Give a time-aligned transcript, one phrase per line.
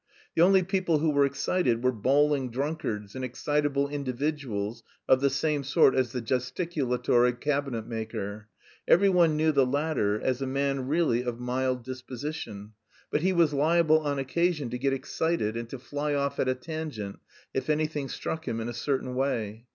[0.35, 5.63] The only people who were excited were bawling drunkards and excitable individuals of the same
[5.63, 8.47] sort as the gesticulatory cabinet maker.
[8.87, 12.71] Every one knew the latter as a man really of mild disposition,
[13.11, 16.55] but he was liable on occasion to get excited and to fly off at a
[16.55, 17.19] tangent
[17.53, 19.67] if anything struck him in a certain way.